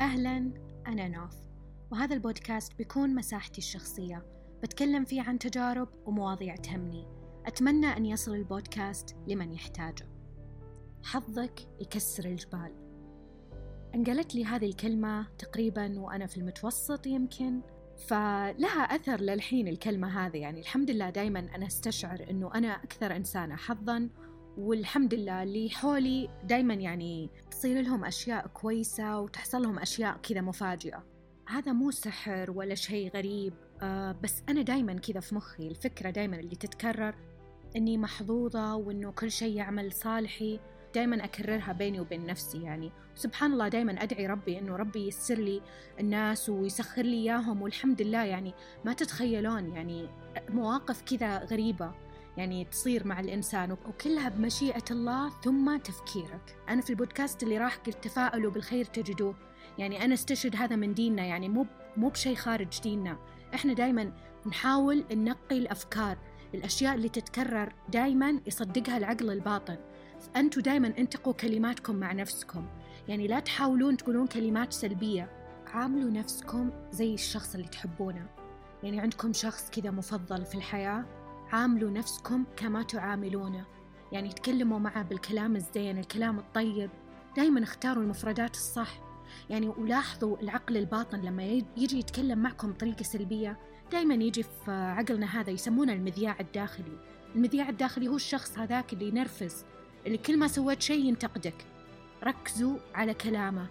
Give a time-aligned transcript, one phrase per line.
[0.00, 0.50] أهلا
[0.86, 1.34] أنا نوف.
[1.90, 4.26] وهذا البودكاست بيكون مساحتي الشخصية.
[4.62, 7.06] بتكلم فيه عن تجارب ومواضيع تهمني.
[7.46, 10.08] أتمنى أن يصل البودكاست لمن يحتاجه.
[11.02, 12.72] حظك يكسر الجبال.
[13.94, 17.60] انقالت لي هذه الكلمة تقريبا وأنا في المتوسط يمكن.
[18.06, 20.38] فلها أثر للحين الكلمة هذه.
[20.38, 24.08] يعني الحمد لله دايما أنا أستشعر أنه أنا أكثر إنسانة حظا
[24.58, 31.04] والحمد لله اللي حولي دايما يعني تصير لهم أشياء كويسة وتحصل لهم أشياء كذا مفاجئة.
[31.48, 36.36] هذا مو سحر ولا شيء غريب آه بس أنا دايما كذا في مخي الفكرة دايما
[36.36, 37.14] اللي تتكرر
[37.76, 40.60] إني محظوظة وإنه كل شيء يعمل صالحي
[40.94, 42.92] دائما أكررها بيني وبين نفسي يعني.
[43.14, 45.62] سبحان الله دائما أدعي ربي إنه ربي يسر لي
[46.00, 48.54] الناس ويسخر لي إياهم والحمد لله يعني
[48.84, 50.08] ما تتخيلون يعني
[50.48, 52.05] مواقف كذا غريبة.
[52.36, 56.56] يعني تصير مع الإنسان وكلها بمشيئة الله ثم تفكيرك.
[56.68, 59.34] أنا في البودكاست اللي راح قلت تفاءلوا بالخير تجدوه.
[59.78, 63.18] يعني أنا استشهد هذا من ديننا يعني مو مو بشيء خارج ديننا.
[63.54, 64.12] إحنا دائما
[64.46, 66.18] نحاول ننقي الأفكار
[66.54, 69.76] الأشياء اللي تتكرر دائما يصدقها العقل الباطن.
[70.36, 72.66] أنتوا دائما انتقوا كلماتكم مع نفسكم.
[73.08, 75.30] يعني لا تحاولون تقولون كلمات سلبية.
[75.66, 78.26] عاملوا نفسكم زي الشخص اللي تحبونه.
[78.82, 81.04] يعني عندكم شخص كذا مفضل في الحياة؟
[81.52, 83.64] عاملوا نفسكم كما تعاملونه.
[84.12, 86.90] يعني تكلموا معه بالكلام الزين الكلام الطيب.
[87.36, 89.00] دائما اختاروا المفردات الصح.
[89.50, 91.44] يعني ولاحظوا العقل الباطن لما
[91.76, 93.58] يجي يتكلم معكم بطريقة سلبية
[93.92, 96.98] دائما يجي في عقلنا هذا يسمونه المذياع الداخلي.
[97.34, 99.64] المذياع الداخلي هو الشخص هذاك اللي ينرفز
[100.06, 101.64] اللي كل ما سويت شيء ينتقدك.
[102.24, 103.66] ركزوا على كلامه.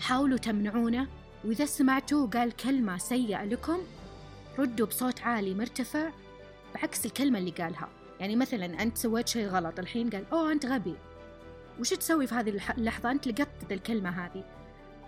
[0.00, 1.06] حاولوا تمنعونه.
[1.44, 3.78] وإذا سمعتوه قال كلمة سيئة لكم
[4.58, 6.10] ردوا بصوت عالي مرتفع
[6.78, 7.88] بعكس الكلمة اللي قالها.
[8.20, 10.94] يعني مثلا أنت سويت شيء غلط الحين قال أوه أنت غبي.
[11.80, 14.44] وش تسوي في هذه اللحظة؟ أنت لقطت الكلمة هذه.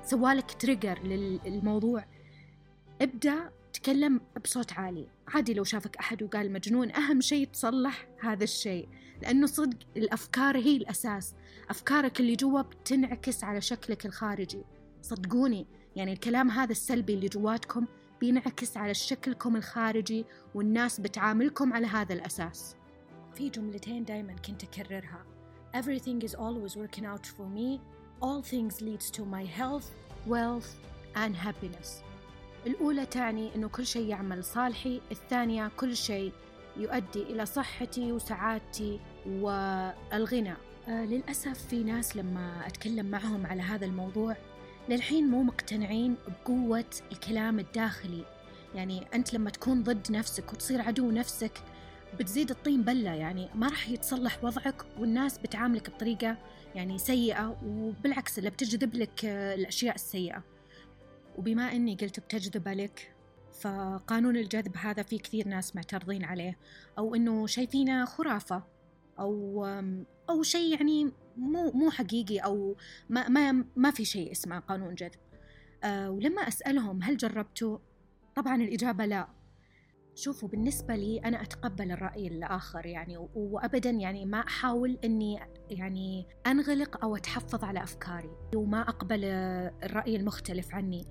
[0.05, 2.05] سوالك trigger للموضوع.
[3.03, 5.09] ابدأ تكلم بصوت عالي.
[5.29, 8.89] عادي لو شافك أحد وقال مجنون أهم شيء تصلح هذا الشيء.
[9.23, 11.35] لأنه صدق الأفكار هي الأساس.
[11.71, 14.65] أفكارك اللي جوا بتنعكس على شكلك الخارجي.
[15.03, 17.87] صدقوني يعني الكلام هذا السلبي اللي جواتكم
[18.21, 22.77] بينعكس على شكلكم الخارجي والناس بتعاملكم على هذا الأساس.
[23.35, 25.25] في جملتين دايما كنت أكررها.
[25.77, 27.81] Everything is always working out for me.
[28.23, 29.89] All things leads to my health,
[30.27, 30.71] wealth
[31.17, 31.89] and happiness.
[32.67, 36.33] الأولى تعني أنه كل شيء يعمل صالحي الثانية كل شيء
[36.77, 40.55] يؤدي إلى صحتي وسعادتي والغنى.
[40.89, 44.37] آه للأسف في ناس لما أتكلم معهم على هذا الموضوع
[44.91, 48.25] للحين مو مقتنعين بقوة الكلام الداخلي.
[48.75, 51.63] يعني أنت لما تكون ضد نفسك وتصير عدو نفسك
[52.19, 53.11] بتزيد الطين بلة.
[53.15, 56.37] يعني ما راح يتصلح وضعك والناس بتعاملك بطريقة
[56.75, 60.43] يعني سيئة وبالعكس اللي بتجذب لك الأشياء السيئة.
[61.39, 63.15] وبما أني قلت بتجذب لك
[63.61, 66.59] فقانون الجذب هذا في كثير ناس معترضين عليه.
[66.99, 68.63] أو أنه شايفينه خرافة
[69.19, 69.65] أو
[70.31, 72.77] أو شيء يعني مو مو حقيقي أو
[73.09, 75.21] ما ما ما في شيء اسمه قانون جذب.
[75.85, 77.79] أه ولما أسألهم هل جربتوا؟
[78.37, 79.29] طبعا الإجابة لا.
[80.15, 85.41] شوفوا بالنسبة لي أنا أتقبل الرأي الآخر يعني وأبدا يعني ما أحاول إني
[85.71, 91.07] يعني أنغلق أو أتحفظ على أفكاري وما أقبل الرأي المختلف عني.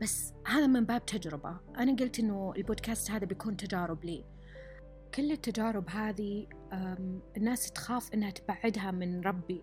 [0.00, 1.60] بس هذا من باب تجربة.
[1.78, 4.24] أنا قلت إنه البودكاست هذا بيكون تجارب لي.
[5.14, 6.46] كل التجارب هذه
[7.36, 9.62] الناس تخاف إنها تبعدها من ربي.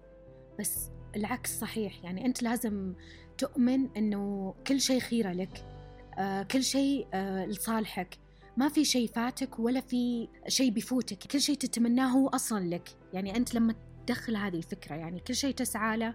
[0.61, 2.03] بس العكس صحيح.
[2.03, 2.93] يعني أنت لازم
[3.37, 5.65] تؤمن إنه كل شيء خيرة لك
[6.19, 8.17] آه، كل شيء آه، لصالحك.
[8.57, 11.17] ما في شيء فاتك ولا في شيء بيفوتك.
[11.17, 12.89] كل شيء تتمناه هو أصلا لك.
[13.13, 16.13] يعني أنت لما تدخل هذه الفكرة يعني كل شيء تسعى له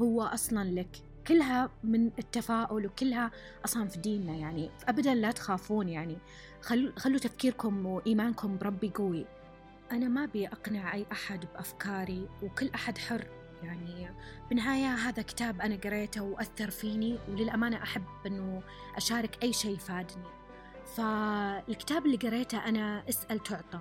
[0.00, 0.96] هو أصلا لك.
[1.26, 3.30] كلها من التفاؤل وكلها
[3.64, 4.36] أصلا في ديننا.
[4.36, 5.88] يعني أبدا لا تخافون.
[5.88, 6.16] يعني
[6.60, 9.26] خلوا, خلوا تفكيركم وإيمانكم بربي قوي.
[9.92, 13.41] أنا ما أبي أقنع أي أحد بأفكاري وكل أحد حر.
[13.62, 14.08] يعني
[14.48, 18.62] بالنهاية هذا كتاب أنا قريته وأثر فيني وللأمانة أحب أنه
[18.96, 20.24] أشارك أي شيء فادني
[20.96, 23.80] فالكتاب اللي قريته أنا اسأل تعطى.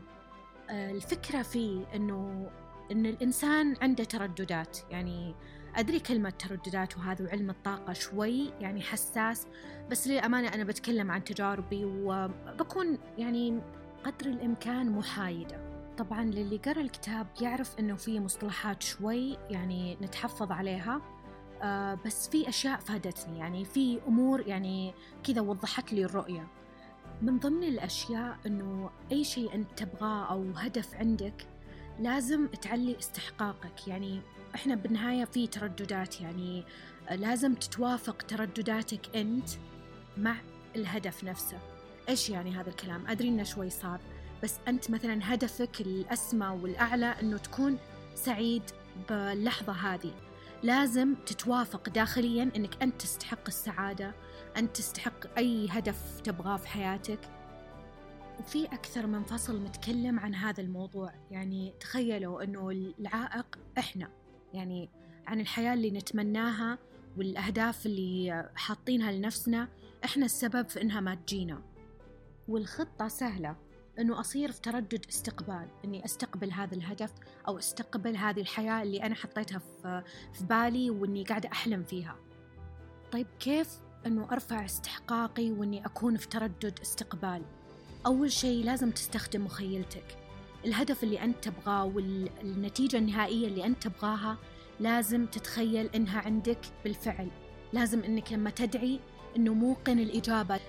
[0.70, 2.50] آه، الفكرة فيه أنه
[2.92, 4.78] أن الإنسان عنده ترددات.
[4.90, 5.36] يعني
[5.76, 9.48] أدري كلمة ترددات وهذا وعلم الطاقة شوي يعني حساس
[9.92, 13.62] بس للأمانة أنا بتكلم عن تجاربي وبكون يعني
[14.04, 15.71] قدر الإمكان محايدة.
[16.02, 21.02] طبعا للي قرأ الكتاب يعرف أنه في مصطلحات شوي يعني نتحفظ عليها
[21.62, 23.40] آه بس في أشياء فادتني.
[23.40, 24.94] يعني في أمور يعني
[25.24, 26.48] كذا وضحت لي الرؤية.
[27.22, 31.48] من ضمن الأشياء أنه أي شيء أنت تبغاه أو هدف عندك
[32.00, 33.88] لازم تعلي استحقاقك.
[33.88, 34.22] يعني
[34.56, 36.22] إحنا بالنهاية في ترددات.
[36.22, 36.64] يعني
[37.12, 39.50] لازم تتوافق تردداتك أنت
[40.18, 40.36] مع
[40.76, 41.58] الهدف نفسه.
[42.10, 44.00] إيش يعني هذا الكلام؟ أدري إنه شوي صعب.
[44.44, 47.78] بس أنت مثلا هدفك الأسمى والأعلى أنه تكون
[48.16, 48.64] سعيد
[49.10, 50.14] باللحظة هذه.
[50.64, 54.14] لازم تتوافق داخليا أنك أنت تستحق السعادة
[54.58, 57.20] أنت تستحق أي هدف تبغاه في حياتك.
[58.40, 64.10] وفي أكثر من فصل متكلم عن هذا الموضوع يعني تخيلوا أنه العائق إحنا
[64.54, 64.90] يعني
[65.28, 66.78] عن الحياة اللي نتمناها
[67.18, 69.68] والأهداف اللي حاطينها لنفسنا.
[70.06, 71.62] إحنا السبب في إنها ما تجينا.
[72.48, 73.56] والخطة سهلة.
[74.00, 77.12] إنه أصير في تردد استقبال إني أستقبل هذا الهدف
[77.48, 80.04] أو أستقبل هذه الحياة اللي أنا حطيتها في
[80.34, 82.16] في بالي وإني قاعدة أحلم فيها.
[83.12, 83.70] طيب كيف
[84.06, 87.42] إنه أرفع استحقاقي وإني أكون في تردد استقبال؟
[88.06, 90.18] أول شيء لازم تستخدم مخيلتك.
[90.66, 94.38] الهدف اللي أنت تبغاه والنتيجة النهائية اللي أنت تبغاها
[94.80, 97.28] لازم تتخيل إنها عندك بالفعل.
[97.74, 99.00] لازم إنك لما تدعي
[99.36, 100.60] إنه موقن الإجابة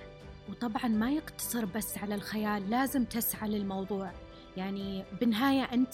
[0.49, 4.11] وطبعا ما يقتصر بس على الخيال لازم تسعى للموضوع.
[4.57, 5.93] يعني بالنهاية أنت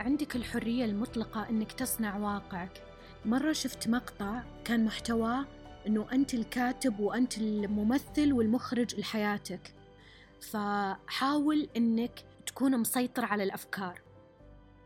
[0.00, 2.82] عندك الحرية المطلقة أنك تصنع واقعك.
[3.24, 5.44] مرة شفت مقطع كان محتواه
[5.86, 9.74] أنه أنت الكاتب وأنت الممثل والمخرج لحياتك.
[10.40, 14.00] فحاول أنك تكون مسيطر على الأفكار.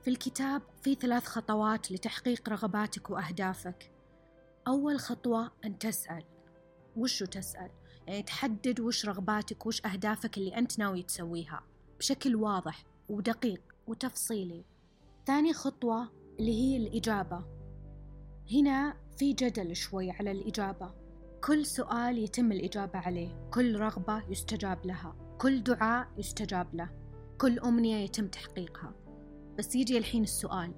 [0.02, 3.90] في الكتاب في ثلاث خطوات لتحقيق رغباتك وأهدافك.
[4.66, 6.24] أول خطوة أن تسأل.
[6.96, 7.70] وشو تسأل؟
[8.08, 11.62] يعني تحدد وش رغباتك وش أهدافك اللي أنت ناوي تسويها
[11.98, 14.64] بشكل واضح ودقيق وتفصيلي.
[15.26, 16.08] ثاني خطوة
[16.38, 17.44] اللي هي الإجابة.
[18.52, 20.94] هنا في جدل شوي على الإجابة.
[21.44, 26.90] كل سؤال يتم الإجابة عليه كل رغبة يستجاب لها كل دعاء يستجاب له
[27.38, 28.92] كل أمنية يتم تحقيقها.
[29.58, 30.72] بس يجي الحين السؤال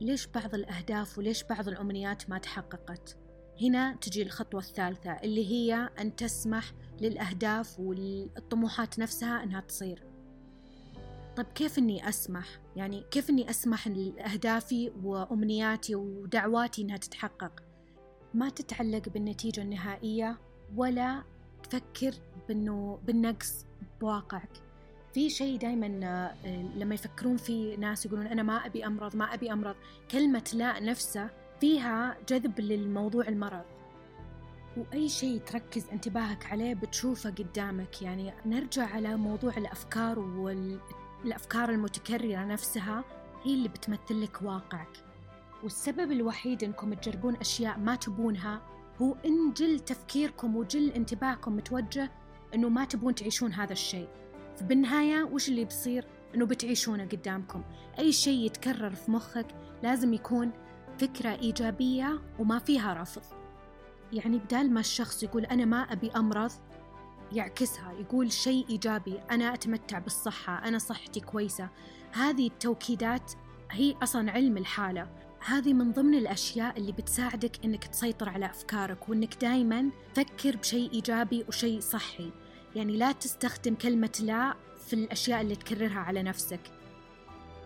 [0.00, 3.19] ليش بعض الأهداف وليش بعض الأمنيات ما تحققت؟
[3.60, 10.02] هنا تجي الخطوة الثالثة اللي هي أن تسمح للأهداف والطموحات نفسها أنها تصير
[11.36, 12.46] طيب كيف أني أسمح؟
[12.76, 17.52] يعني كيف أني أسمح لأهدافي وأمنياتي ودعواتي أنها تتحقق؟
[18.34, 20.38] ما تتعلق بالنتيجة النهائية
[20.76, 21.22] ولا
[21.62, 22.14] تفكر
[22.48, 23.66] بأنه بالنقص
[24.00, 24.50] بواقعك
[25.14, 29.52] في شيء دائما آه، لما يفكرون في ناس يقولون أنا ما أبي أمرض ما أبي
[29.52, 29.76] أمرض
[30.10, 31.30] كلمة لا نفسه
[31.60, 33.64] فيها جذب للموضوع المرض.
[34.76, 38.02] وأي شيء تركز انتباهك عليه بتشوفه قدامك.
[38.02, 43.04] يعني نرجع على موضوع الأفكار والأفكار المتكررة نفسها
[43.44, 45.04] هي اللي بتمثل لك واقعك.
[45.62, 48.62] والسبب الوحيد إنكم تجربون أشياء ما تبونها
[49.02, 52.10] هو إن جل تفكيركم وجل انتباهكم متوجه
[52.54, 54.08] إنه ما تبون تعيشون هذا الشيء.
[54.56, 57.62] فبالنهاية وش اللي بيصير إنه بتعيشونه قدامكم.
[57.98, 59.46] أي شيء يتكرر في مخك
[59.82, 60.50] لازم يكون
[61.00, 63.22] فكرة إيجابية وما فيها رفض.
[64.12, 66.52] يعني بدال ما الشخص يقول أنا ما أبي أمرض
[67.32, 71.68] يعكسها يقول شيء إيجابي أنا أتمتع بالصحة أنا صحتي كويسة.
[72.12, 73.32] هذه التوكيدات
[73.70, 75.08] هي أصلا علم الحالة.
[75.46, 81.44] هذه من ضمن الأشياء اللي بتساعدك إنك تسيطر على أفكارك وإنك دايما فكر بشيء إيجابي
[81.48, 82.32] وشيء صحي.
[82.76, 84.54] يعني لا تستخدم كلمة لا
[84.86, 86.60] في الأشياء اللي تكررها على نفسك.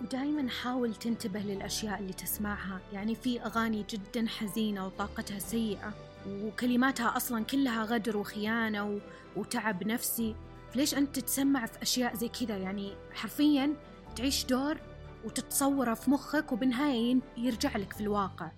[0.05, 2.81] ودائما حاول تنتبه للأشياء اللي تسمعها.
[2.93, 5.95] يعني في أغاني جدا حزينة وطاقتها سيئة
[6.29, 9.01] وكلماتها أصلا كلها غدر وخيانة
[9.37, 10.35] وتعب نفسي.
[10.77, 13.77] ليش أنت تتسمع في أشياء زي كذا؟ يعني حرفيا
[14.17, 14.81] تعيش دور
[15.25, 18.51] وتتصوره في مخك وبالنهاية يرجع لك في الواقع.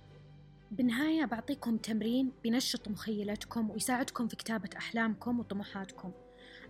[0.70, 6.10] بالنهاية بعطيكم تمرين بينشط مخيلتكم ويساعدكم في كتابة أحلامكم وطموحاتكم.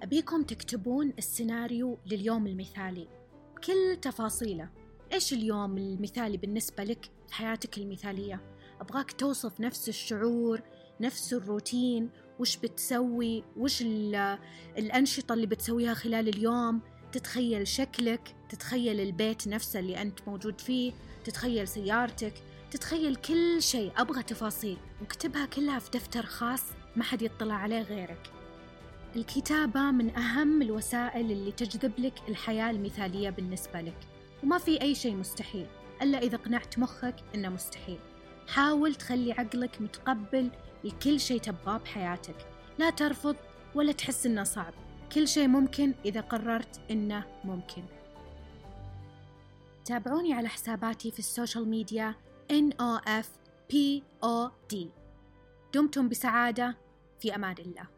[0.02, 3.08] أبيكم تكتبون السيناريو لليوم المثالي.
[3.66, 4.68] بكل تفاصيله.
[5.12, 8.40] إيش اليوم المثالي بالنسبة لك في حياتك المثالية؟
[8.80, 10.60] أبغاك توصف نفس الشعور
[11.00, 13.82] نفس الروتين وش بتسوي وش
[14.78, 16.80] الأنشطة اللي بتسويها خلال اليوم؟
[17.12, 20.92] تتخيل شكلك تتخيل البيت نفسه اللي أنت موجود فيه
[21.24, 22.34] تتخيل سيارتك
[22.70, 23.92] تتخيل كل شيء.
[23.96, 26.62] أبغى تفاصيل واكتبها كلها في دفتر خاص
[26.96, 28.35] ما حد يطلع عليه غيرك.
[29.16, 33.98] الكتابة من أهم الوسائل اللي تجذب لك الحياة المثالية بالنسبة لك
[34.42, 35.66] وما في أي شيء مستحيل
[36.02, 37.98] إلا إذا قنعت مخك إنه مستحيل.
[38.48, 40.50] حاول تخلي عقلك متقبل
[40.84, 42.36] لكل شيء تبغاه بحياتك.
[42.78, 43.36] لا ترفض
[43.74, 44.74] ولا تحس إنه صعب.
[45.12, 47.82] كل شيء ممكن إذا قررت إنه ممكن.
[49.84, 52.14] تابعوني على حساباتي في السوشيال ميديا
[52.52, 53.76] NOFPOD
[55.74, 56.76] دمتم بسعادة.
[57.20, 57.95] في أمان الله.